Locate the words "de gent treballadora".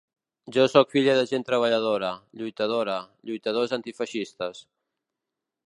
1.19-2.09